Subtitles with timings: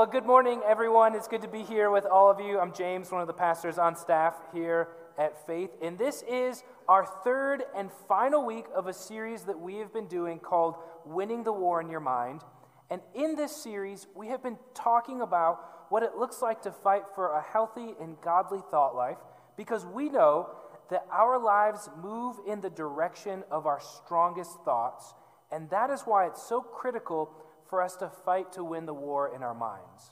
[0.00, 1.14] Well, good morning, everyone.
[1.14, 2.58] It's good to be here with all of you.
[2.58, 4.88] I'm James, one of the pastors on staff here
[5.18, 9.76] at Faith, and this is our third and final week of a series that we
[9.76, 12.40] have been doing called Winning the War in Your Mind.
[12.88, 17.02] And in this series, we have been talking about what it looks like to fight
[17.14, 19.18] for a healthy and godly thought life
[19.58, 20.48] because we know
[20.88, 25.12] that our lives move in the direction of our strongest thoughts,
[25.52, 27.30] and that is why it's so critical
[27.70, 30.10] for us to fight to win the war in our minds.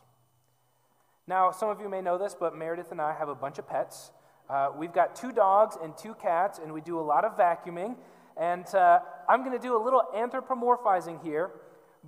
[1.26, 3.68] Now, some of you may know this, but Meredith and I have a bunch of
[3.68, 4.12] pets.
[4.48, 7.96] Uh, we've got two dogs and two cats, and we do a lot of vacuuming.
[8.40, 11.50] And uh, I'm going to do a little anthropomorphizing here.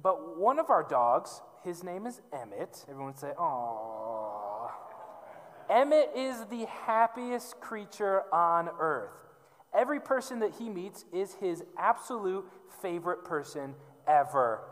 [0.01, 2.87] But one of our dogs, his name is Emmett.
[2.89, 4.71] Everyone say, "Aww."
[5.69, 9.11] Emmett is the happiest creature on earth.
[9.75, 12.45] Every person that he meets is his absolute
[12.81, 13.75] favorite person
[14.09, 14.63] ever.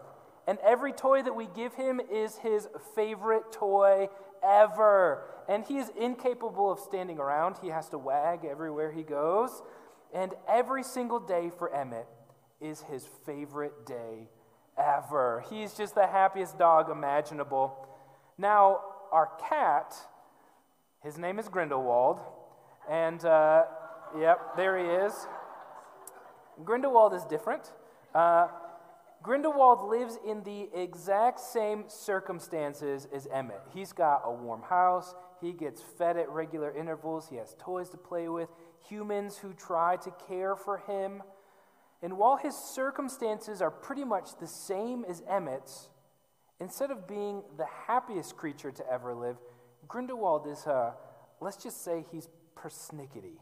[0.49, 4.09] And every toy that we give him is his favorite toy
[4.43, 5.25] ever.
[5.47, 7.57] And he is incapable of standing around.
[7.61, 9.63] He has to wag everywhere he goes.
[10.15, 12.07] And every single day for Emmett
[12.63, 14.31] is his favorite day
[14.79, 15.45] ever.
[15.51, 17.87] He's just the happiest dog imaginable.
[18.39, 18.81] Now,
[19.13, 19.95] our cat,
[21.03, 22.21] his name is Grindelwald.
[22.89, 23.65] And, uh,
[24.19, 25.13] yep, there he is.
[26.65, 27.71] Grindelwald is different.
[28.15, 28.49] Uh,
[29.23, 33.63] Grindelwald lives in the exact same circumstances as Emmett.
[33.75, 37.97] He's got a warm house, he gets fed at regular intervals, he has toys to
[37.97, 38.49] play with,
[38.89, 41.23] humans who try to care for him.
[42.01, 45.89] And while his circumstances are pretty much the same as Emmett's,
[46.61, 49.37] instead of being the happiest creature to ever live,
[49.89, 50.93] Grindelwald is, uh,
[51.41, 53.39] let's just say, he's persnickety.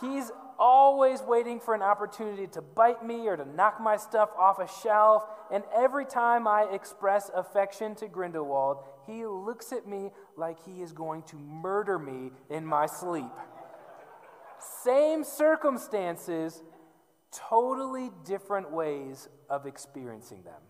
[0.00, 4.58] He's always waiting for an opportunity to bite me or to knock my stuff off
[4.58, 5.24] a shelf.
[5.52, 10.92] And every time I express affection to Grindelwald, he looks at me like he is
[10.92, 13.30] going to murder me in my sleep.
[14.84, 16.62] Same circumstances,
[17.32, 20.60] totally different ways of experiencing them.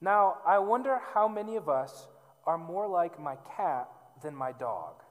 [0.00, 2.08] Now, I wonder how many of us
[2.46, 3.88] are more like my cat
[4.22, 5.02] than my dog.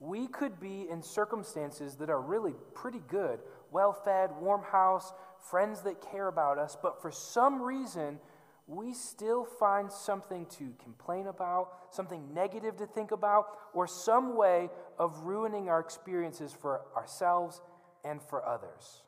[0.00, 5.12] We could be in circumstances that are really pretty good well fed, warm house,
[5.50, 8.18] friends that care about us, but for some reason,
[8.66, 14.68] we still find something to complain about, something negative to think about, or some way
[14.98, 17.60] of ruining our experiences for ourselves
[18.04, 19.02] and for others.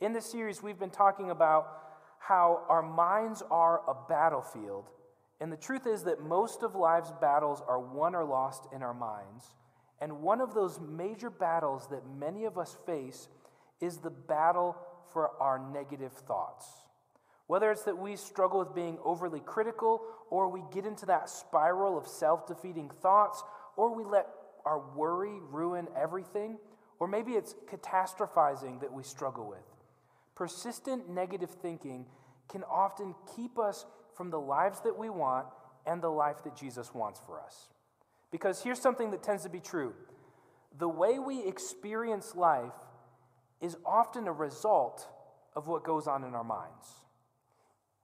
[0.00, 1.68] In this series, we've been talking about
[2.18, 4.88] how our minds are a battlefield
[5.40, 8.92] and the truth is that most of life's battles are won or lost in our
[8.92, 9.54] minds.
[10.00, 13.28] And one of those major battles that many of us face
[13.80, 14.76] is the battle
[15.12, 16.66] for our negative thoughts.
[17.46, 21.98] Whether it's that we struggle with being overly critical, or we get into that spiral
[21.98, 23.42] of self defeating thoughts,
[23.76, 24.26] or we let
[24.64, 26.58] our worry ruin everything,
[27.00, 29.58] or maybe it's catastrophizing that we struggle with.
[30.36, 32.06] Persistent negative thinking
[32.48, 33.84] can often keep us
[34.20, 35.46] from the lives that we want
[35.86, 37.70] and the life that Jesus wants for us.
[38.30, 39.94] Because here's something that tends to be true
[40.78, 42.74] the way we experience life
[43.62, 45.08] is often a result
[45.56, 46.86] of what goes on in our minds.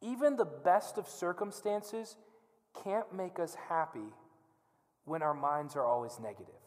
[0.00, 2.16] Even the best of circumstances
[2.82, 4.14] can't make us happy
[5.04, 6.62] when our minds are always negative.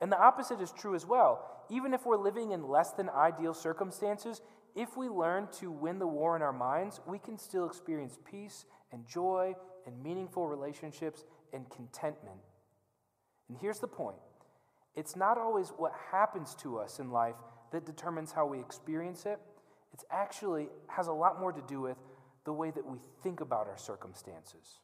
[0.00, 1.64] And the opposite is true as well.
[1.68, 4.40] Even if we're living in less than ideal circumstances,
[4.78, 8.64] if we learn to win the war in our minds, we can still experience peace
[8.92, 9.52] and joy
[9.84, 12.38] and meaningful relationships and contentment.
[13.48, 14.18] And here's the point
[14.94, 17.34] it's not always what happens to us in life
[17.72, 19.40] that determines how we experience it.
[19.92, 21.96] It actually has a lot more to do with
[22.44, 24.78] the way that we think about our circumstances.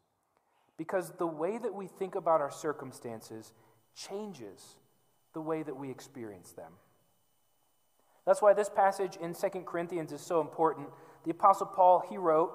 [0.76, 3.52] Because the way that we think about our circumstances
[3.94, 4.74] changes
[5.34, 6.72] the way that we experience them.
[8.26, 10.88] That's why this passage in 2 Corinthians is so important.
[11.24, 12.52] The Apostle Paul, he wrote,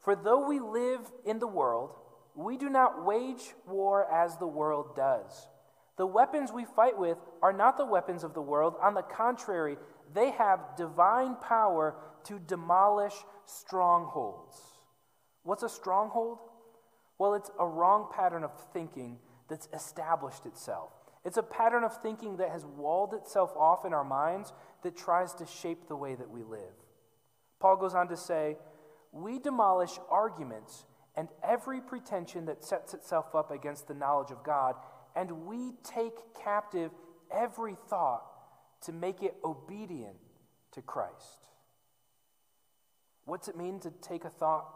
[0.00, 1.96] For though we live in the world,
[2.34, 5.48] we do not wage war as the world does.
[5.96, 8.74] The weapons we fight with are not the weapons of the world.
[8.80, 9.76] On the contrary,
[10.14, 13.14] they have divine power to demolish
[13.46, 14.56] strongholds.
[15.42, 16.38] What's a stronghold?
[17.18, 19.18] Well, it's a wrong pattern of thinking
[19.48, 20.92] that's established itself.
[21.28, 25.34] It's a pattern of thinking that has walled itself off in our minds that tries
[25.34, 26.72] to shape the way that we live.
[27.60, 28.56] Paul goes on to say,
[29.12, 34.76] We demolish arguments and every pretension that sets itself up against the knowledge of God,
[35.14, 36.92] and we take captive
[37.30, 38.24] every thought
[38.84, 40.16] to make it obedient
[40.72, 41.50] to Christ.
[43.26, 44.66] What's it mean to take a thought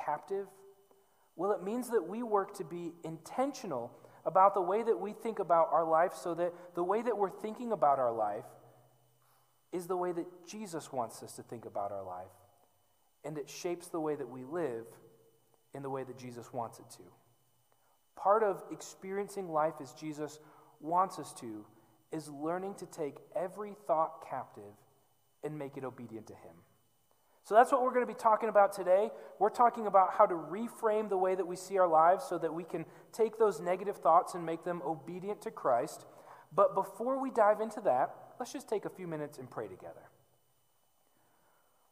[0.00, 0.46] captive?
[1.34, 3.90] Well, it means that we work to be intentional
[4.26, 7.30] about the way that we think about our life so that the way that we're
[7.30, 8.44] thinking about our life
[9.72, 12.26] is the way that Jesus wants us to think about our life.
[13.24, 14.86] And it shapes the way that we live
[15.74, 17.02] in the way that Jesus wants it to.
[18.16, 20.38] Part of experiencing life as Jesus
[20.80, 21.64] wants us to
[22.12, 24.74] is learning to take every thought captive
[25.44, 26.54] and make it obedient to Him.
[27.48, 29.10] So that's what we're going to be talking about today.
[29.38, 32.52] We're talking about how to reframe the way that we see our lives so that
[32.52, 36.04] we can take those negative thoughts and make them obedient to Christ.
[36.54, 40.10] But before we dive into that, let's just take a few minutes and pray together.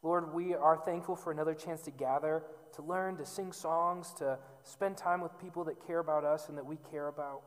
[0.02, 2.42] Lord, we are thankful for another chance to gather,
[2.74, 6.58] to learn, to sing songs, to spend time with people that care about us and
[6.58, 7.40] that we care about.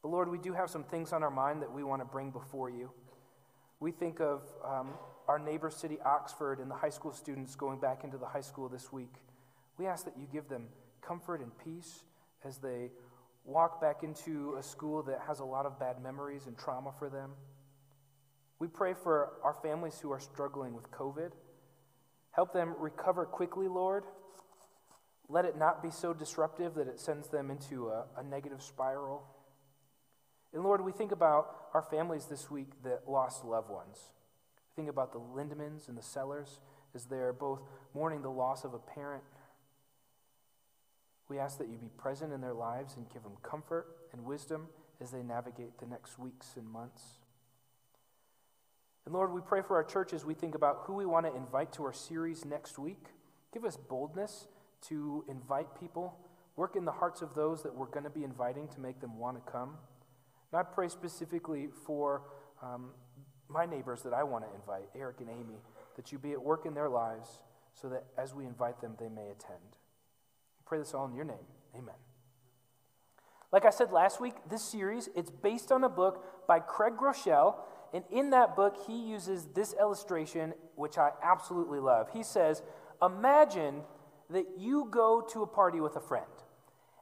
[0.00, 2.30] But Lord, we do have some things on our mind that we want to bring
[2.30, 2.92] before you.
[3.80, 4.90] We think of um,
[5.28, 8.68] our neighbor city, Oxford, and the high school students going back into the high school
[8.68, 9.14] this week.
[9.78, 10.66] We ask that you give them
[11.00, 12.04] comfort and peace
[12.44, 12.90] as they
[13.44, 17.08] walk back into a school that has a lot of bad memories and trauma for
[17.08, 17.30] them.
[18.58, 21.32] We pray for our families who are struggling with COVID.
[22.30, 24.04] Help them recover quickly, Lord.
[25.28, 29.24] Let it not be so disruptive that it sends them into a, a negative spiral.
[30.52, 33.98] And Lord, we think about our families this week that lost loved ones.
[34.76, 36.60] Think about the Lindemans and the Sellers
[36.94, 37.60] as they're both
[37.94, 39.22] mourning the loss of a parent.
[41.28, 44.68] We ask that you be present in their lives and give them comfort and wisdom
[45.00, 47.02] as they navigate the next weeks and months.
[49.04, 51.34] And Lord, we pray for our church as we think about who we want to
[51.34, 53.06] invite to our series next week.
[53.52, 54.46] Give us boldness
[54.88, 56.18] to invite people.
[56.56, 59.18] Work in the hearts of those that we're going to be inviting to make them
[59.18, 59.76] want to come.
[60.52, 62.22] And I pray specifically for
[62.62, 62.90] um,
[63.48, 65.60] my neighbors that I want to invite, Eric and Amy,
[65.96, 67.40] that you be at work in their lives
[67.74, 69.76] so that as we invite them, they may attend.
[70.58, 71.46] I pray this all in your name.
[71.76, 71.94] Amen.
[73.50, 77.56] Like I said last week, this series, it's based on a book by Craig Groeschel,
[77.92, 82.08] and in that book, he uses this illustration, which I absolutely love.
[82.12, 82.62] He says,
[83.02, 83.82] Imagine
[84.30, 86.24] that you go to a party with a friend,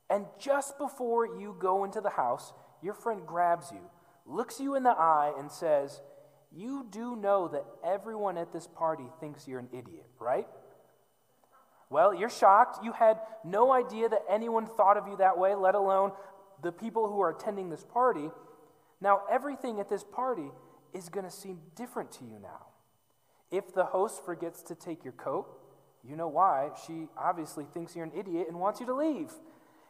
[0.08, 2.52] and just before you go into the house,
[2.82, 3.88] your friend grabs you,
[4.26, 6.00] looks you in the eye, and says,
[6.55, 10.47] you do know that everyone at this party thinks you're an idiot, right?
[11.88, 12.85] Well, you're shocked.
[12.85, 16.12] You had no idea that anyone thought of you that way, let alone
[16.62, 18.31] the people who are attending this party.
[19.00, 20.50] Now, everything at this party
[20.93, 22.67] is going to seem different to you now.
[23.50, 25.49] If the host forgets to take your coat,
[26.05, 26.70] you know why.
[26.87, 29.32] She obviously thinks you're an idiot and wants you to leave.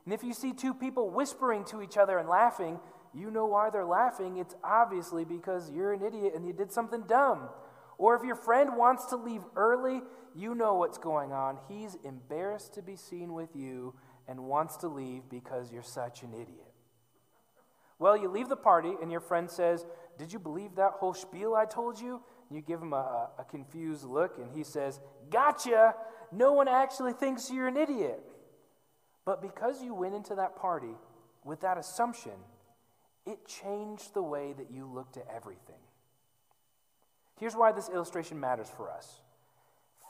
[0.05, 2.81] And if you see two people whispering to each other and laughing,
[3.15, 4.37] you know why they're laughing.
[4.39, 7.49] It's obviously because you're an idiot and you did something dumb.
[7.99, 10.01] Or if your friend wants to leave early,
[10.35, 11.59] you know what's going on.
[11.69, 13.95] He's embarrassed to be seen with you
[14.29, 16.73] and wants to leave because you're such an idiot.
[17.99, 19.85] Well, you leave the party and your friend says,
[20.19, 22.23] Did you believe that whole spiel I told you?
[22.49, 25.95] And you give him a, a confused look and he says, Gotcha!
[26.33, 28.23] No one actually thinks you're an idiot.
[29.27, 30.95] But because you went into that party
[31.45, 32.33] with that assumption,
[33.27, 35.81] it changed the way that you looked at everything.
[37.39, 39.21] Here's why this illustration matters for us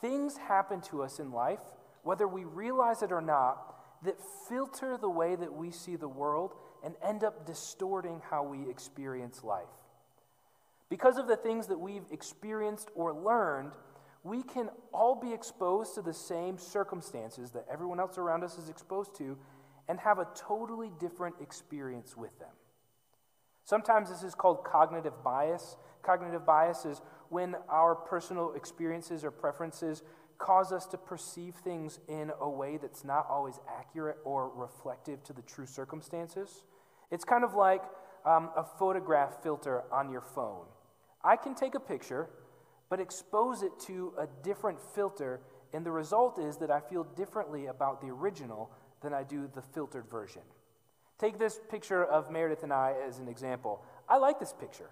[0.01, 1.61] things happen to us in life,
[2.03, 6.55] whether we realize it or not, that filter the way that we see the world
[6.83, 9.67] and end up distorting how we experience life.
[10.89, 13.73] Because of the things that we've experienced or learned,
[14.23, 18.69] we can all be exposed to the same circumstances that everyone else around us is
[18.69, 19.37] exposed to
[19.89, 22.49] and have a totally different experience with them.
[23.71, 25.77] Sometimes this is called cognitive bias.
[26.03, 30.03] Cognitive bias is when our personal experiences or preferences
[30.39, 35.33] cause us to perceive things in a way that's not always accurate or reflective to
[35.33, 36.65] the true circumstances.
[37.13, 37.85] It's kind of like
[38.27, 40.67] um, a photograph filter on your phone.
[41.23, 42.29] I can take a picture,
[42.89, 47.67] but expose it to a different filter, and the result is that I feel differently
[47.67, 50.43] about the original than I do the filtered version.
[51.21, 53.85] Take this picture of Meredith and I as an example.
[54.09, 54.89] I like this picture.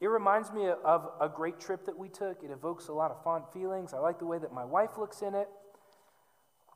[0.00, 2.44] It reminds me of a great trip that we took.
[2.44, 3.92] It evokes a lot of fond feelings.
[3.92, 5.48] I like the way that my wife looks in it.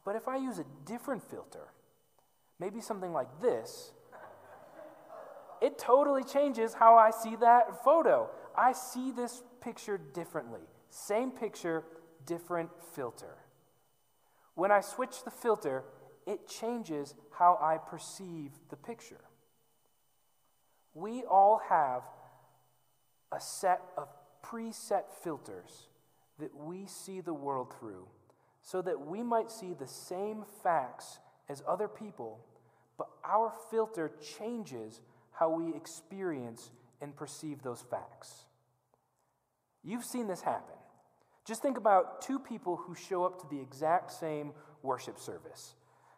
[0.05, 1.69] But if I use a different filter,
[2.59, 3.93] maybe something like this,
[5.63, 8.29] it totally changes how I see that photo.
[8.59, 10.63] I see this picture differently.
[10.91, 11.85] Same picture,
[12.25, 13.37] different filter.
[14.57, 15.85] When I switch the filter,
[16.27, 19.21] it changes how I perceive the picture.
[20.95, 22.03] We all have
[23.33, 24.09] a set of
[24.43, 25.89] preset filters
[26.39, 28.07] that we see the world through
[28.63, 31.19] so that we might see the same facts
[31.49, 32.41] as other people,
[32.99, 35.01] but our filter changes
[35.33, 38.47] how we experience and perceive those facts.
[39.85, 40.75] You've seen this happen.
[41.45, 44.53] Just think about two people who show up to the exact same
[44.83, 45.75] worship service.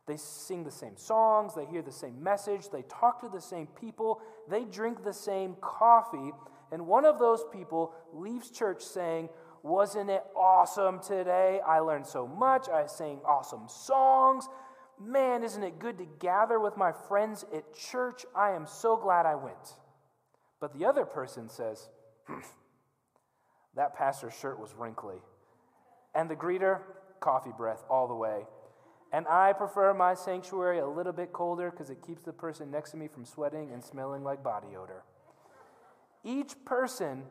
[0.08, 3.68] They sing the same songs, they hear the same message, they talk to the same
[3.78, 6.32] people, they drink the same coffee,
[6.70, 9.28] and one of those people leaves church saying,
[9.62, 11.60] Wasn't it awesome today?
[11.66, 12.68] I learned so much.
[12.68, 14.48] I sang awesome songs.
[15.00, 18.26] Man, isn't it good to gather with my friends at church?
[18.34, 19.76] I am so glad I went.
[20.60, 21.88] But the other person says,
[22.26, 22.40] hmm,
[23.76, 25.16] That pastor's shirt was wrinkly.
[26.14, 26.80] And the greeter,
[27.20, 28.46] coffee breath all the way.
[29.12, 32.90] And I prefer my sanctuary a little bit colder because it keeps the person next
[32.90, 35.04] to me from sweating and smelling like body odor.
[36.24, 37.22] Each person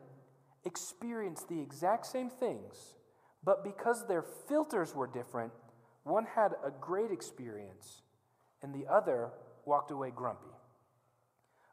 [0.64, 2.94] experienced the exact same things,
[3.44, 5.52] but because their filters were different,
[6.02, 8.02] one had a great experience
[8.62, 9.30] and the other
[9.64, 10.50] walked away grumpy.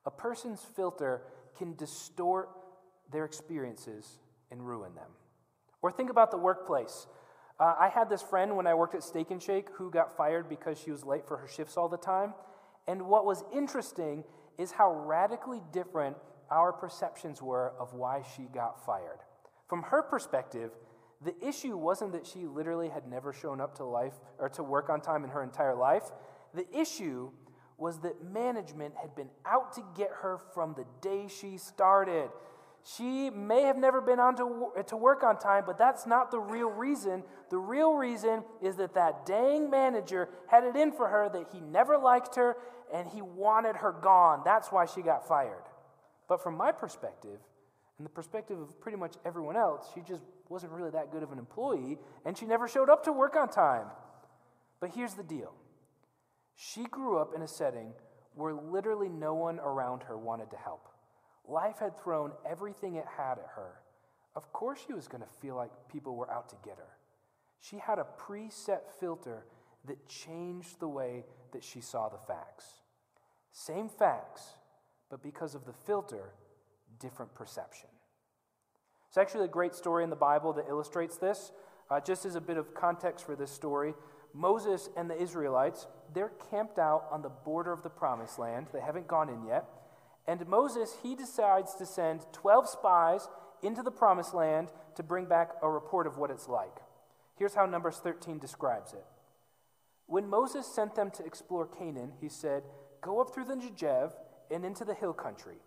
[0.06, 1.24] A person's filter
[1.58, 2.50] can distort
[3.12, 4.20] their experiences
[4.52, 5.10] and ruin them.
[5.82, 7.08] Or think about the workplace.
[7.60, 10.50] Uh, I had this friend when I worked at Steak and Shake who got fired
[10.50, 12.34] because she was late for her shifts all the time.
[12.88, 14.24] And what was interesting
[14.58, 16.18] is how radically different
[16.52, 19.20] our perceptions were of why she got fired.
[19.68, 20.72] From her perspective,
[21.24, 24.90] the issue wasn't that she literally had never shown up to life or to work
[24.90, 26.04] on time in her entire life.
[26.54, 27.32] The issue
[27.78, 32.30] was that management had been out to get her from the day she started.
[32.86, 36.40] She may have never been on to, to work on time, but that's not the
[36.40, 37.24] real reason.
[37.50, 41.60] The real reason is that that dang manager had it in for her that he
[41.62, 42.58] never liked her
[42.94, 44.44] and he wanted her gone.
[44.46, 45.64] That's why she got fired.
[46.28, 47.40] But from my perspective,
[47.98, 51.32] and the perspective of pretty much everyone else, she just wasn't really that good of
[51.32, 53.88] an employee and she never showed up to work on time.
[54.80, 55.54] But here's the deal
[56.56, 57.94] she grew up in a setting
[58.36, 60.88] where literally no one around her wanted to help.
[61.48, 63.82] Life had thrown everything it had at her.
[64.36, 66.98] Of course, she was going to feel like people were out to get her.
[67.62, 69.46] She had a preset filter
[69.86, 72.66] that changed the way that she saw the facts.
[73.52, 74.42] Same facts,
[75.10, 76.34] but because of the filter,
[77.00, 77.90] different perception.
[79.08, 81.52] It's actually a great story in the Bible that illustrates this.
[81.90, 83.94] Uh, just as a bit of context for this story,
[84.34, 88.68] Moses and the Israelites, they're camped out on the border of the promised land.
[88.74, 89.66] They haven't gone in yet.
[90.28, 93.28] And Moses, he decides to send 12 spies
[93.62, 96.78] into the promised land to bring back a report of what it's like.
[97.38, 99.06] Here's how Numbers 13 describes it.
[100.08, 102.64] When Moses sent them to explore Canaan, he said,
[103.02, 104.14] Go up through the Negev
[104.52, 105.58] and into the hill country.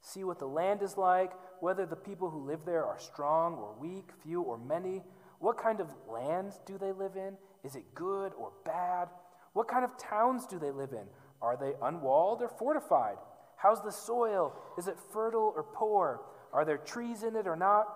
[0.00, 3.74] See what the land is like, whether the people who live there are strong or
[3.78, 5.02] weak, few or many.
[5.38, 7.36] What kind of land do they live in?
[7.64, 9.08] Is it good or bad?
[9.52, 11.06] What kind of towns do they live in?
[11.42, 13.16] Are they unwalled or fortified?
[13.60, 14.54] How's the soil?
[14.78, 16.22] Is it fertile or poor?
[16.50, 17.86] Are there trees in it or not?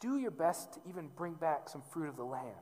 [0.00, 2.56] Do your best to even bring back some fruit of the land.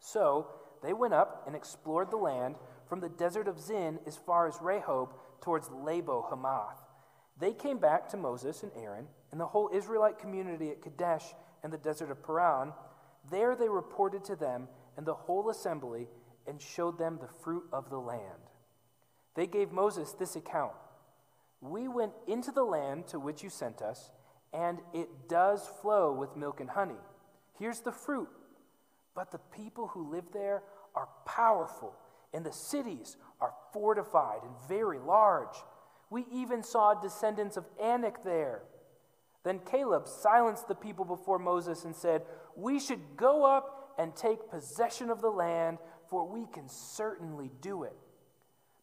[0.00, 0.48] So
[0.82, 2.56] they went up and explored the land
[2.88, 6.82] from the desert of Zin as far as Rehob towards Lebo Hamath.
[7.38, 11.72] They came back to Moses and Aaron and the whole Israelite community at Kadesh and
[11.72, 12.72] the desert of Paran.
[13.30, 14.66] There they reported to them
[14.96, 16.08] and the whole assembly
[16.44, 18.50] and showed them the fruit of the land.
[19.36, 20.72] They gave Moses this account
[21.62, 24.10] We went into the land to which you sent us,
[24.52, 27.00] and it does flow with milk and honey.
[27.58, 28.28] Here's the fruit.
[29.14, 30.62] But the people who live there
[30.94, 31.94] are powerful
[32.34, 35.56] and the cities are fortified and very large.
[36.10, 38.62] We even saw descendants of Anak there.
[39.44, 42.22] Then Caleb silenced the people before Moses and said,
[42.56, 45.78] We should go up and take possession of the land,
[46.08, 47.96] for we can certainly do it.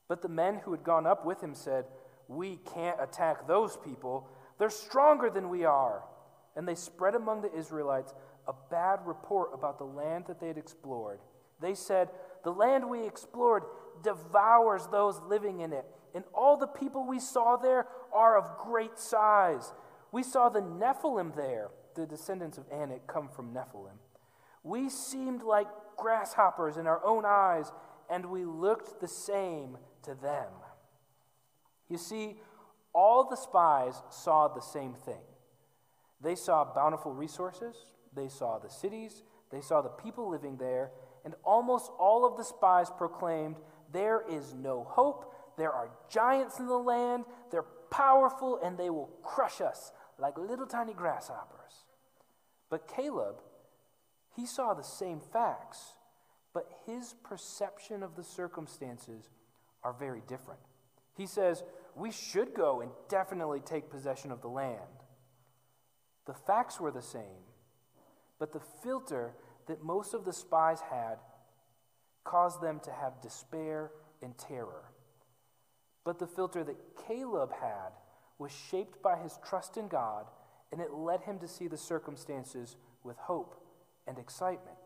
[0.08, 1.86] But the men who had gone up with him said,
[2.30, 4.30] We can't attack those people.
[4.60, 6.04] They're stronger than we are.
[6.56, 8.14] And they spread among the Israelites
[8.48, 11.20] a bad report about the land that they had explored.
[11.60, 12.10] They said,
[12.44, 13.64] The land we explored
[14.04, 18.98] devours those living in it, and all the people we saw there are of great
[18.98, 19.74] size.
[20.12, 21.70] We saw the Nephilim there.
[21.96, 23.98] The descendants of Anak come from Nephilim.
[24.64, 25.68] We seemed like
[25.98, 27.72] grasshoppers in our own eyes,
[28.10, 30.52] and we looked the same to them.
[31.90, 32.40] You see,
[32.94, 35.22] all the spies saw the same thing.
[36.22, 37.76] They saw bountiful resources,
[38.14, 40.92] they saw the cities, they saw the people living there,
[41.26, 43.58] and almost all of the spies proclaimed,
[43.92, 45.34] There is no hope.
[45.58, 47.26] There are giants in the land.
[47.52, 51.86] They're powerful, and they will crush us like little tiny grasshoppers.
[52.70, 53.42] But Caleb,
[54.36, 55.94] he saw the same facts.
[56.54, 59.30] but his perception of the circumstances
[59.84, 60.60] are very different.
[61.16, 61.64] He says,
[61.96, 64.80] We should go and definitely take possession of the land.
[66.26, 67.44] The facts were the same,
[68.38, 69.34] but the filter
[69.68, 71.18] that most of the spies had
[72.24, 73.92] caused them to have despair
[74.22, 74.92] and terror.
[76.04, 77.92] But the filter that Caleb had
[78.38, 80.26] was shaped by his trust in God,
[80.72, 83.56] and it led him to see the circumstances with hope
[84.08, 84.78] and excitement.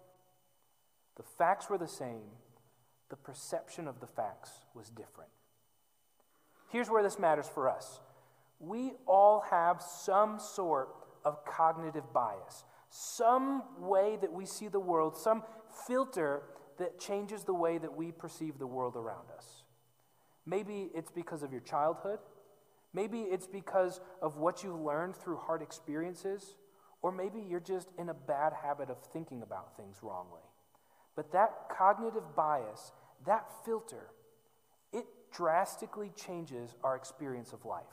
[1.15, 2.31] The facts were the same,
[3.09, 5.29] the perception of the facts was different.
[6.73, 8.01] Here's where this matters for us
[8.59, 10.89] we all have some sort
[11.23, 15.43] of cognitive bias, some way that we see the world, some
[15.85, 16.41] filter
[16.79, 19.63] that changes the way that we perceive the world around us.
[20.47, 22.19] Maybe it's because of your childhood.
[22.93, 26.55] Maybe it's because of what you've learned through hard experiences.
[27.03, 30.41] Or maybe you're just in a bad habit of thinking about things wrongly.
[31.15, 32.91] But that cognitive bias,
[33.25, 34.07] that filter,
[34.91, 37.83] it drastically changes our experience of life.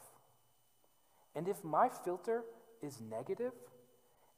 [1.35, 2.45] And if my filter
[2.83, 3.53] is negative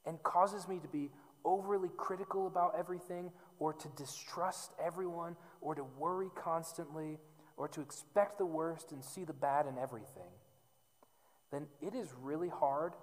[0.05, 1.09] and causes me to be
[1.45, 7.17] overly critical about everything, or to distrust everyone, or to worry constantly,
[7.57, 10.31] or to expect the worst and see the bad in everything,
[11.51, 12.93] then it is really hard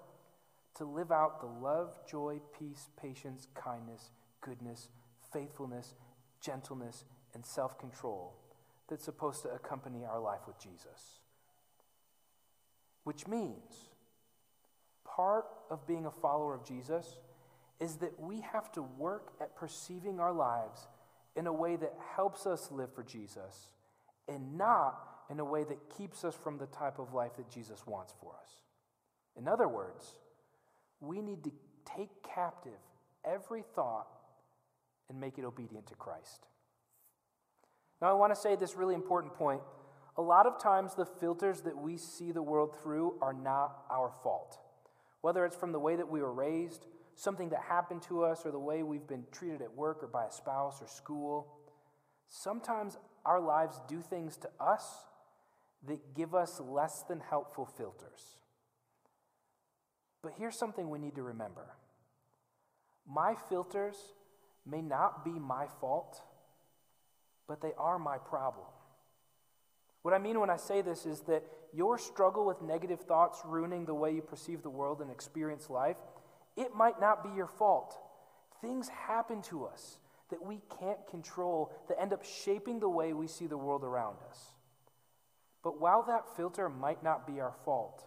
[0.74, 4.88] to live out the love, joy, peace, patience, kindness, goodness,
[5.32, 5.94] faithfulness,
[6.40, 7.04] gentleness,
[7.34, 8.34] and self control
[8.90, 11.20] that's supposed to accompany our life with Jesus.
[13.04, 13.90] Which means
[15.04, 17.16] part of being a follower of Jesus
[17.80, 20.88] is that we have to work at perceiving our lives
[21.36, 23.72] in a way that helps us live for Jesus
[24.28, 24.98] and not
[25.30, 28.32] in a way that keeps us from the type of life that Jesus wants for
[28.42, 28.50] us.
[29.36, 30.16] In other words,
[31.00, 31.52] we need to
[31.96, 32.72] take captive
[33.24, 34.08] every thought
[35.08, 36.46] and make it obedient to Christ.
[38.00, 39.60] Now, I want to say this really important point.
[40.16, 44.12] A lot of times, the filters that we see the world through are not our
[44.22, 44.58] fault.
[45.20, 48.50] Whether it's from the way that we were raised, something that happened to us, or
[48.50, 51.46] the way we've been treated at work or by a spouse or school,
[52.28, 55.04] sometimes our lives do things to us
[55.86, 58.36] that give us less than helpful filters.
[60.22, 61.74] But here's something we need to remember
[63.06, 63.96] my filters
[64.66, 66.22] may not be my fault,
[67.50, 68.68] but they are my problem.
[70.02, 71.42] What I mean when I say this is that
[71.74, 75.96] your struggle with negative thoughts ruining the way you perceive the world and experience life,
[76.56, 77.98] it might not be your fault.
[78.60, 79.98] Things happen to us
[80.30, 84.18] that we can't control that end up shaping the way we see the world around
[84.28, 84.38] us.
[85.64, 88.04] But while that filter might not be our fault,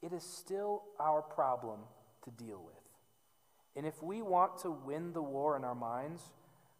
[0.00, 1.80] it is still our problem
[2.24, 2.74] to deal with.
[3.76, 6.22] And if we want to win the war in our minds,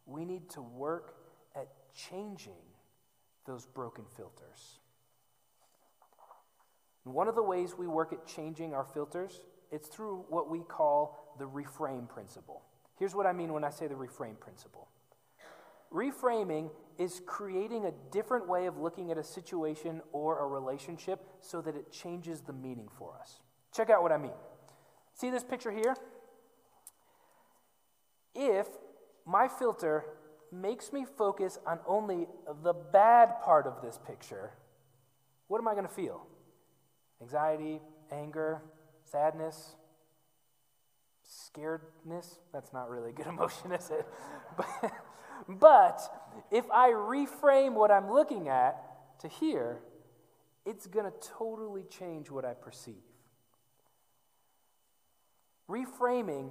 [0.06, 1.14] we need to work
[1.54, 2.62] at changing
[3.46, 4.78] those broken filters.
[7.04, 10.60] And one of the ways we work at changing our filters, it's through what we
[10.60, 12.62] call the reframe principle.
[12.98, 14.88] Here's what I mean when I say the reframe principle.
[15.92, 21.60] Reframing is creating a different way of looking at a situation or a relationship so
[21.60, 23.40] that it changes the meaning for us.
[23.72, 24.32] Check out what I mean.
[25.14, 25.94] See this picture here?
[28.34, 28.66] If
[29.26, 30.04] my filter
[30.52, 32.26] makes me focus on only
[32.62, 34.52] the bad part of this picture,
[35.48, 36.26] what am I going to feel?
[37.20, 38.62] Anxiety, anger,
[39.04, 39.76] sadness,
[41.26, 42.38] scaredness?
[42.52, 44.06] That's not really a good emotion, is it?
[44.56, 44.92] But,
[45.48, 46.00] but
[46.50, 49.80] if I reframe what I'm looking at to here,
[50.66, 52.94] it's going to totally change what I perceive.
[55.68, 56.50] Reframing,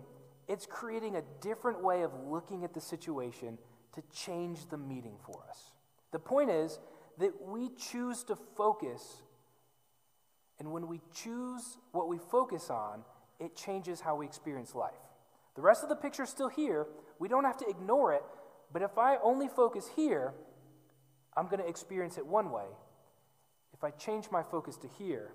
[0.54, 3.58] it's creating a different way of looking at the situation
[3.96, 5.72] to change the meaning for us.
[6.12, 6.78] The point is
[7.18, 9.24] that we choose to focus,
[10.60, 13.04] and when we choose what we focus on,
[13.40, 14.94] it changes how we experience life.
[15.56, 16.86] The rest of the picture is still here.
[17.18, 18.24] We don't have to ignore it,
[18.72, 20.36] but if I only focus here,
[21.36, 22.68] I'm going to experience it one way.
[23.74, 25.34] If I change my focus to here,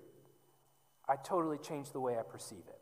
[1.09, 2.78] I totally change the way I perceive it.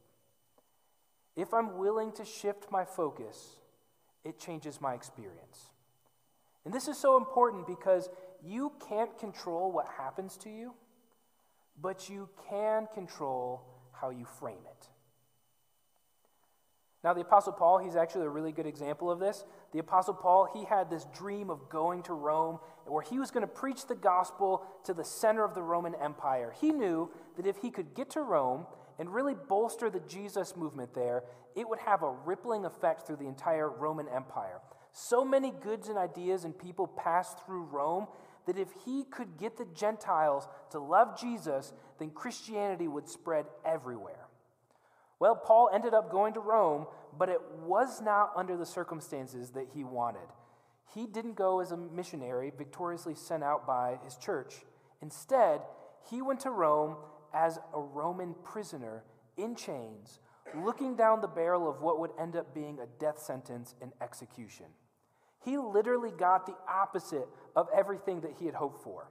[1.37, 3.57] If I'm willing to shift my focus,
[4.25, 5.69] it changes my experience.
[6.65, 8.09] And this is so important because
[8.43, 10.73] you can't control what happens to you,
[11.79, 13.61] but you can control
[13.93, 14.87] how you frame it.
[17.03, 19.45] Now, the Apostle Paul, he's actually a really good example of this.
[19.71, 23.41] The Apostle Paul, he had this dream of going to Rome where he was going
[23.41, 26.53] to preach the gospel to the center of the Roman Empire.
[26.59, 28.65] He knew that if he could get to Rome
[28.99, 31.23] and really bolster the Jesus movement there,
[31.55, 34.59] it would have a rippling effect through the entire Roman Empire.
[34.93, 38.07] So many goods and ideas and people passed through Rome
[38.47, 44.27] that if he could get the Gentiles to love Jesus, then Christianity would spread everywhere.
[45.19, 49.67] Well, Paul ended up going to Rome, but it was not under the circumstances that
[49.73, 50.27] he wanted.
[50.93, 54.55] He didn't go as a missionary victoriously sent out by his church.
[55.01, 55.61] Instead,
[56.09, 56.95] he went to Rome
[57.33, 59.03] as a Roman prisoner
[59.37, 60.19] in chains,
[60.55, 64.65] looking down the barrel of what would end up being a death sentence and execution.
[65.43, 69.09] He literally got the opposite of everything that he had hoped for.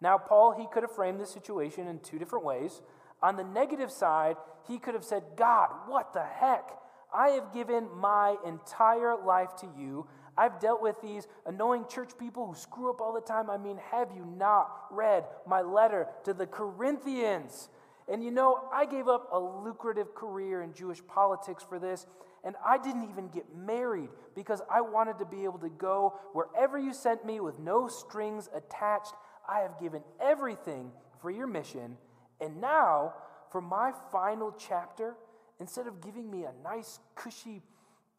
[0.00, 2.82] Now, Paul, he could have framed this situation in two different ways.
[3.22, 4.36] On the negative side,
[4.68, 6.70] he could have said, God, what the heck?
[7.14, 10.06] I have given my entire life to you.
[10.38, 13.48] I've dealt with these annoying church people who screw up all the time.
[13.48, 17.70] I mean, have you not read my letter to the Corinthians?
[18.08, 22.06] And you know, I gave up a lucrative career in Jewish politics for this,
[22.44, 26.78] and I didn't even get married because I wanted to be able to go wherever
[26.78, 29.14] you sent me with no strings attached.
[29.48, 31.96] I have given everything for your mission,
[32.40, 33.14] and now,
[33.50, 35.14] for my final chapter,
[35.58, 37.62] instead of giving me a nice, cushy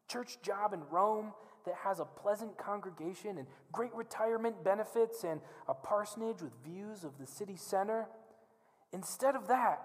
[0.08, 1.32] church job in Rome
[1.68, 7.18] that has a pleasant congregation and great retirement benefits and a parsonage with views of
[7.18, 8.06] the city center,
[8.92, 9.80] instead of that,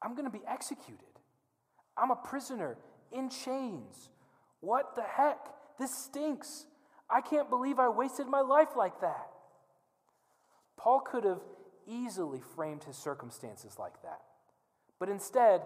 [0.00, 1.00] I'm going to be executed.
[1.96, 2.76] I'm a prisoner
[3.10, 4.10] in chains.
[4.60, 5.38] What the heck?
[5.78, 6.66] This stinks.
[7.10, 9.26] I can't believe I wasted my life like that.
[10.76, 11.40] Paul could have
[11.88, 14.20] easily framed his circumstances like that.
[15.00, 15.62] But instead,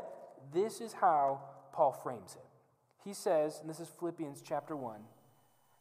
[0.54, 1.40] this is how
[1.74, 2.46] Paul frames it.
[3.04, 5.00] He says, and this is Philippians chapter 1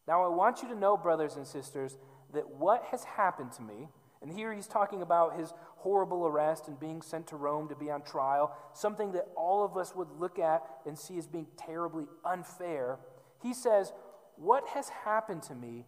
[0.08, 1.98] Now I want you to know, brothers and sisters,
[2.34, 3.89] that what has happened to me,
[4.22, 7.91] and here he's talking about his horrible arrest and being sent to Rome to be
[7.91, 12.08] on trial, something that all of us would look at and see as being terribly
[12.26, 13.00] unfair.
[13.41, 13.93] He says,
[14.38, 15.86] What has happened to me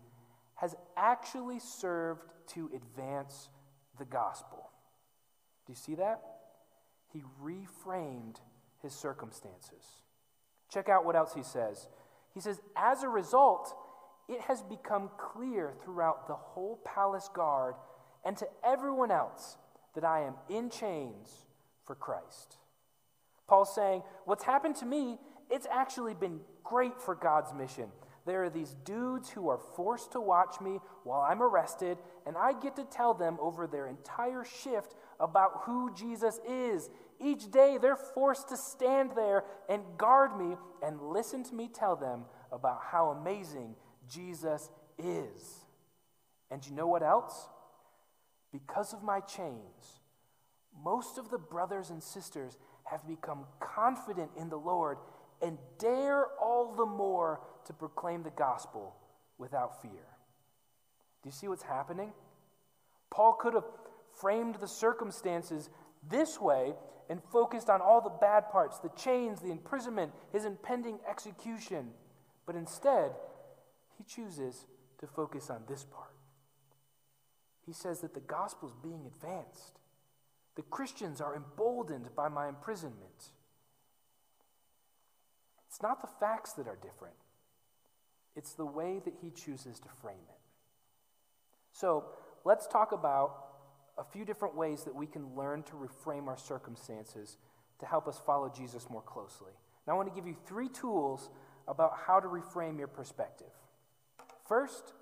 [0.56, 3.50] has actually served to advance
[3.98, 4.70] the gospel.
[5.66, 6.22] Do you see that?
[7.12, 8.38] He reframed
[8.82, 9.84] his circumstances.
[10.72, 11.88] Check out what else he says.
[12.34, 13.76] He says, As a result,
[14.30, 17.74] it has become clear throughout the whole palace guard
[18.24, 19.58] and to everyone else
[19.96, 21.46] that I am in chains
[21.84, 22.58] for Christ.
[23.48, 25.18] Paul's saying, What's happened to me,
[25.50, 27.90] it's actually been great for God's mission.
[28.26, 32.54] There are these dudes who are forced to watch me while I'm arrested, and I
[32.54, 36.92] get to tell them over their entire shift about who Jesus is.
[37.20, 41.96] Each day, they're forced to stand there and guard me and listen to me tell
[41.96, 43.76] them about how amazing
[44.10, 45.66] Jesus is.
[46.52, 47.48] And you know what else?
[48.52, 50.00] Because of my chains,
[50.84, 54.98] most of the brothers and sisters have become confident in the Lord
[55.42, 58.96] and dare all the more to proclaim the gospel
[59.38, 59.92] without fear.
[61.22, 62.12] Do you see what's happening?
[63.12, 63.66] Paul could have
[64.20, 65.70] framed the circumstances
[66.10, 66.74] this way
[67.10, 71.90] and focused on all the bad parts the chains, the imprisonment, his impending execution.
[72.46, 73.12] But instead,
[74.00, 74.66] he chooses
[75.00, 76.16] to focus on this part.
[77.66, 79.78] He says that the gospel is being advanced.
[80.56, 83.32] The Christians are emboldened by my imprisonment.
[85.68, 87.16] It's not the facts that are different,
[88.36, 90.40] it's the way that he chooses to frame it.
[91.74, 92.06] So
[92.46, 93.36] let's talk about
[93.98, 97.38] a few different ways that we can learn to reframe our circumstances
[97.80, 99.52] to help us follow Jesus more closely.
[99.86, 101.30] Now, I want to give you three tools
[101.68, 103.52] about how to reframe your perspective.
[104.50, 104.94] First,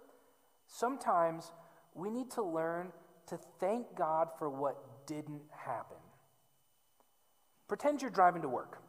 [0.68, 1.52] sometimes
[1.96, 2.92] we need to learn
[3.28, 5.98] to thank God for what didn't happen.
[7.70, 8.82] Pretend you're driving to work.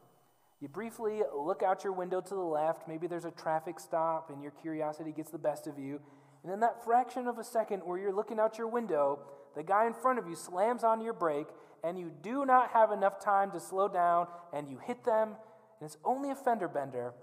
[0.61, 2.89] You briefly look out your window to the left.
[2.89, 6.01] Maybe there's a traffic stop and your curiosity gets the best of you.
[6.43, 9.21] And in that fraction of a second where you're looking out your window,
[9.55, 11.49] the guy in front of you slams on your brake
[11.85, 15.37] and you do not have enough time to slow down and you hit them.
[15.81, 17.15] And it's only a fender bender,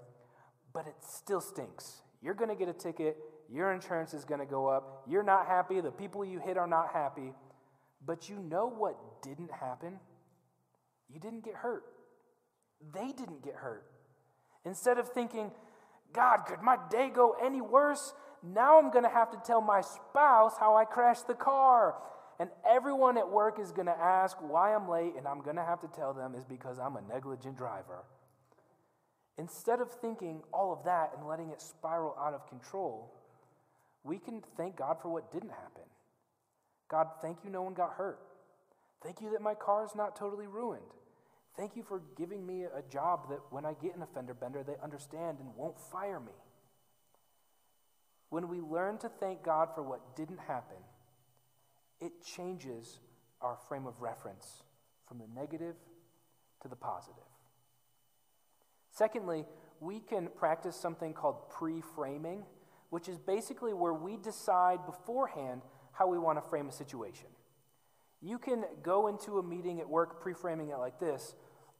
[0.72, 2.00] but it still stinks.
[2.22, 3.16] You're going to get a ticket.
[3.52, 5.04] Your insurance is going to go up.
[5.08, 5.80] You're not happy.
[5.80, 7.32] The people you hit are not happy.
[8.04, 9.98] But you know what didn't happen?
[11.12, 11.84] You didn't get hurt
[12.94, 13.84] they didn't get hurt.
[14.64, 15.50] Instead of thinking,
[16.12, 18.12] God, could my day go any worse?
[18.42, 21.96] Now I'm going to have to tell my spouse how I crashed the car.
[22.38, 25.64] And everyone at work is going to ask why I'm late, and I'm going to
[25.64, 28.04] have to tell them is because I'm a negligent driver.
[29.38, 33.12] Instead of thinking all of that and letting it spiral out of control,
[34.04, 35.84] we can thank God for what didn't happen.
[36.88, 38.20] God, thank you no one got hurt.
[39.02, 40.82] Thank you that my car is not totally ruined.
[41.56, 44.62] Thank you for giving me a job that when I get in a fender bender,
[44.62, 46.32] they understand and won't fire me.
[48.30, 50.76] when we learn to thank God for what didn't happen,
[52.00, 52.98] it changes
[53.40, 54.62] our frame of reference
[55.06, 55.76] from the negative
[56.62, 57.22] to the positive.
[58.96, 59.44] Secondly,
[59.80, 62.44] we can practice something called pre framing,
[62.88, 65.60] which is basically where we decide beforehand
[65.92, 67.26] how we want to frame a situation.
[68.22, 71.34] You can go into a meeting at work pre framing it like this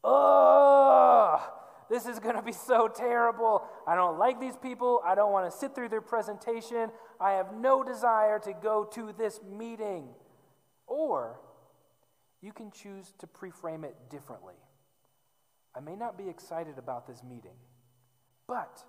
[0.05, 1.41] Ugh!
[1.89, 3.63] This is going to be so terrible.
[3.87, 5.01] I don't like these people.
[5.03, 6.91] I don't want to sit through their presentation.
[7.19, 10.09] I have no desire to go to this meeting.
[10.87, 11.41] Or
[12.43, 14.57] you can choose to preframe it differently.
[15.77, 17.57] I may not be excited about this meeting,
[18.47, 18.83] but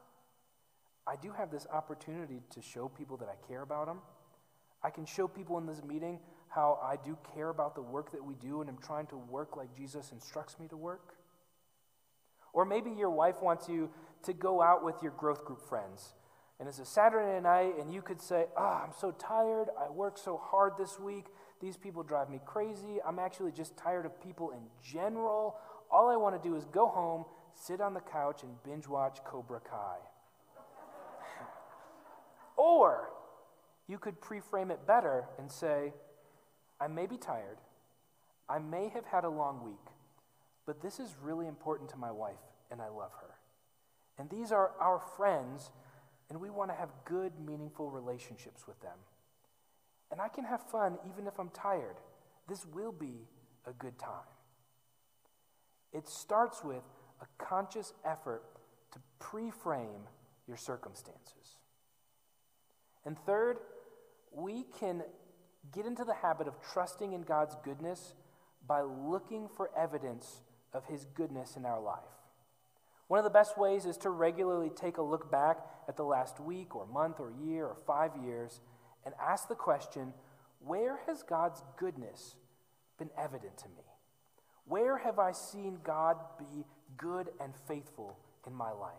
[1.05, 3.99] I do have this opportunity to show people that I care about them.
[4.83, 6.19] I can show people in this meeting
[6.49, 9.57] how I do care about the work that we do and am trying to work
[9.57, 11.15] like Jesus instructs me to work.
[12.53, 13.89] Or maybe your wife wants you
[14.23, 16.13] to go out with your growth group friends.
[16.59, 19.67] And it's a Saturday night, and you could say, Oh, I'm so tired.
[19.79, 21.25] I worked so hard this week.
[21.61, 22.97] These people drive me crazy.
[23.05, 25.57] I'm actually just tired of people in general.
[25.91, 29.19] All I want to do is go home, sit on the couch, and binge watch
[29.23, 29.97] Cobra Kai.
[32.57, 33.09] or
[33.87, 35.93] you could pre-frame it better and say,
[36.79, 37.57] I may be tired.
[38.49, 39.93] I may have had a long week.
[40.65, 42.35] But this is really important to my wife,
[42.69, 43.35] and I love her.
[44.19, 45.71] And these are our friends,
[46.29, 48.97] and we want to have good, meaningful relationships with them.
[50.11, 51.95] And I can have fun even if I'm tired.
[52.47, 53.27] This will be
[53.65, 54.27] a good time.
[55.97, 56.83] It starts with
[57.21, 58.43] a conscious effort
[58.91, 60.07] to pre frame
[60.47, 61.57] your circumstances.
[63.03, 63.57] And third,
[64.31, 65.01] we can
[65.73, 68.13] get into the habit of trusting in God's goodness
[68.67, 71.97] by looking for evidence of His goodness in our life.
[73.07, 75.57] One of the best ways is to regularly take a look back
[75.87, 78.59] at the last week or month or year or five years
[79.03, 80.13] and ask the question
[80.59, 82.35] where has God's goodness
[82.99, 83.86] been evident to me?
[84.67, 86.65] Where have I seen God be
[86.97, 88.93] good and faithful in my life?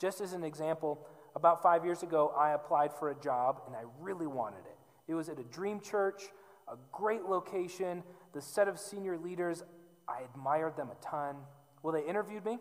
[0.00, 3.82] Just as an example, about five years ago, I applied for a job and I
[4.00, 4.78] really wanted it.
[5.08, 6.22] It was at a dream church,
[6.68, 8.02] a great location,
[8.32, 9.62] the set of senior leaders
[10.08, 11.36] I admired them a ton.
[11.82, 12.58] Well, they interviewed me,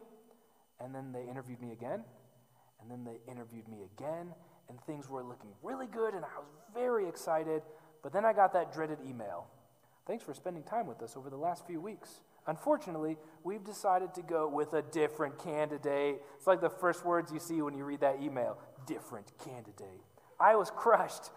[0.80, 2.04] and then they interviewed me again,
[2.82, 4.34] and then they interviewed me again,
[4.70, 7.62] and things were looking really good, and I was very excited.
[8.04, 9.48] But then I got that dreaded email.
[10.08, 12.22] Thanks for spending time with us over the last few weeks.
[12.48, 16.22] Unfortunately, we've decided to go with a different candidate.
[16.38, 20.02] It's like the first words you see when you read that email different candidate.
[20.40, 21.30] I was crushed.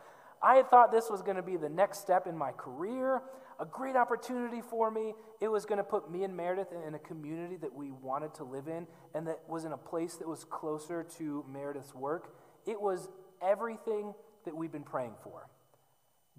[0.42, 3.22] I had thought this was going to be the next step in my career
[3.61, 5.14] a great opportunity for me.
[5.40, 8.44] It was going to put me and Meredith in a community that we wanted to
[8.44, 12.35] live in and that was in a place that was closer to Meredith's work.
[12.66, 13.09] It was
[13.42, 15.48] everything that we've been praying for.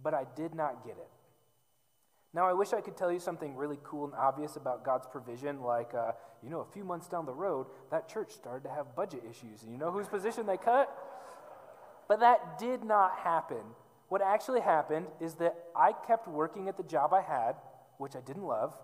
[0.01, 1.09] But I did not get it.
[2.35, 5.61] Now, I wish I could tell you something really cool and obvious about God's provision,
[5.61, 6.11] like, uh,
[6.43, 9.63] you know, a few months down the road, that church started to have budget issues,
[9.63, 10.93] and you know whose position they cut?
[12.07, 13.63] But that did not happen
[14.07, 17.55] what actually happened is that I kept working at the job I had,
[17.97, 18.77] which I didn't love,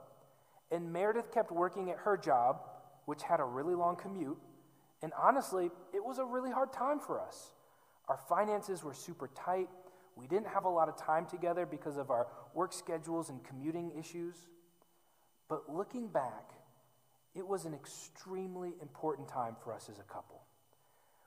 [0.72, 2.62] and Meredith kept working at her job,
[3.06, 4.38] which had a really long commute.
[5.04, 7.52] And honestly, it was a really hard time for us.
[8.08, 9.70] Our finances were super tight.
[10.16, 13.92] We didn't have a lot of time together because of our work schedules and commuting
[13.98, 14.36] issues.
[15.48, 16.52] But looking back,
[17.36, 20.42] it was an extremely important time for us as a couple.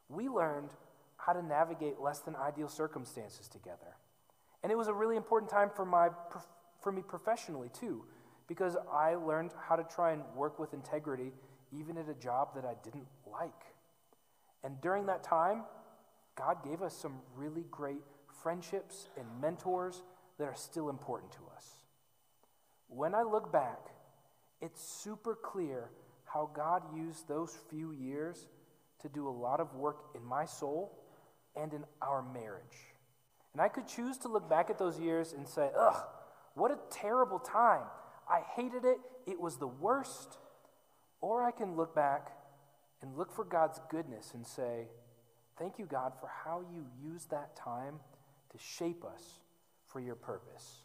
[0.08, 0.70] We learned
[1.16, 3.96] how to navigate less than ideal circumstances together.
[4.62, 6.08] And it was a really important time for, my,
[6.82, 8.04] for me professionally, too,
[8.46, 11.32] because I learned how to try and work with integrity
[11.72, 13.52] even at a job that I didn't like.
[14.62, 15.64] And during that time,
[16.36, 18.00] God gave us some really great
[18.44, 20.02] friendships and mentors
[20.38, 21.66] that are still important to us.
[22.88, 23.88] When I look back,
[24.60, 25.88] it's super clear
[26.26, 28.46] how God used those few years
[29.00, 30.92] to do a lot of work in my soul
[31.56, 32.94] and in our marriage.
[33.54, 36.04] And I could choose to look back at those years and say, ugh,
[36.54, 37.84] what a terrible time.
[38.28, 38.98] I hated it.
[39.26, 40.36] It was the worst.
[41.20, 42.28] Or I can look back
[43.00, 44.88] and look for God's goodness and say,
[45.58, 48.00] thank you, God, for how you used that time
[48.54, 49.40] to shape us
[49.86, 50.82] for your purpose.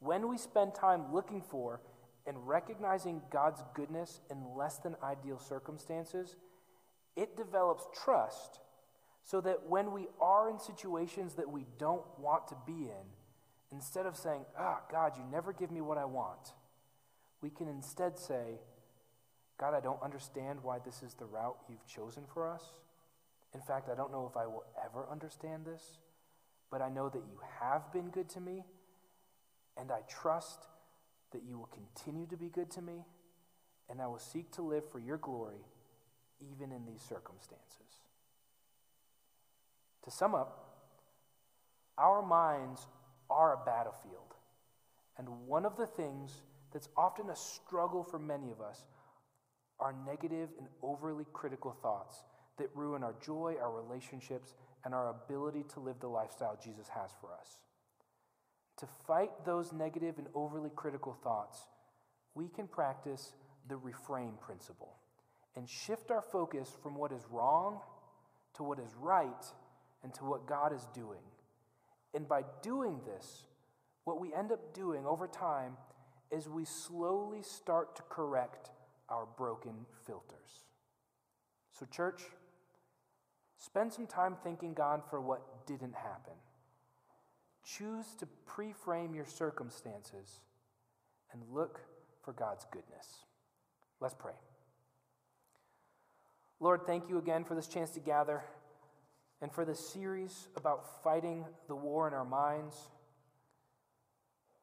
[0.00, 1.80] When we spend time looking for
[2.26, 6.36] and recognizing God's goodness in less than ideal circumstances,
[7.16, 8.60] it develops trust
[9.22, 13.06] so that when we are in situations that we don't want to be in,
[13.72, 16.52] instead of saying, Ah, oh, God, you never give me what I want,
[17.40, 18.58] we can instead say,
[19.58, 22.72] God, I don't understand why this is the route you've chosen for us.
[23.54, 25.98] In fact, I don't know if I will ever understand this,
[26.70, 28.64] but I know that you have been good to me,
[29.76, 30.66] and I trust
[31.32, 33.04] that you will continue to be good to me,
[33.88, 35.64] and I will seek to live for your glory
[36.40, 38.00] even in these circumstances.
[40.04, 40.60] To sum up,
[41.96, 42.86] our minds
[43.30, 44.34] are a battlefield,
[45.16, 48.84] and one of the things that's often a struggle for many of us
[49.78, 52.24] are negative and overly critical thoughts
[52.58, 57.10] that ruin our joy, our relationships, and our ability to live the lifestyle Jesus has
[57.20, 57.58] for us.
[58.78, 61.58] To fight those negative and overly critical thoughts,
[62.34, 63.32] we can practice
[63.68, 64.94] the reframe principle
[65.56, 67.80] and shift our focus from what is wrong
[68.54, 69.44] to what is right
[70.02, 71.22] and to what God is doing.
[72.12, 73.44] And by doing this,
[74.04, 75.76] what we end up doing over time
[76.30, 78.70] is we slowly start to correct
[79.08, 80.64] our broken filters.
[81.78, 82.22] So, church,
[83.64, 86.34] spend some time thanking God for what didn't happen.
[87.64, 90.40] Choose to reframe your circumstances
[91.32, 91.80] and look
[92.22, 93.24] for God's goodness.
[94.00, 94.34] Let's pray.
[96.60, 98.42] Lord, thank you again for this chance to gather
[99.40, 102.76] and for this series about fighting the war in our minds.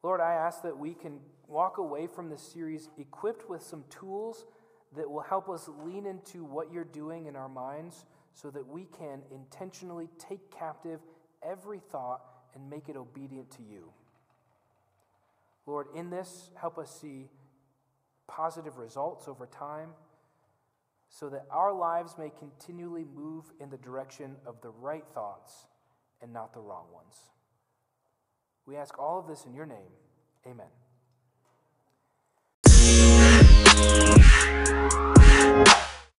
[0.02, 4.46] Lord, I ask that we can walk away from this series equipped with some tools
[4.96, 8.04] that will help us lean into what you're doing in our minds
[8.34, 11.00] so that we can intentionally take captive
[11.42, 12.22] every thought
[12.54, 13.92] and make it obedient to you.
[15.66, 17.28] Lord, in this, help us see
[18.26, 19.90] positive results over time
[21.08, 25.66] so that our lives may continually move in the direction of the right thoughts
[26.22, 27.16] and not the wrong ones.
[28.64, 29.90] We ask all of this in your name.
[30.46, 30.68] Amen.